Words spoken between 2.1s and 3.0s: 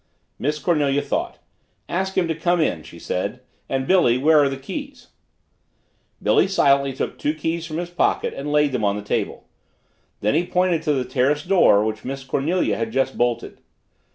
him to come in," she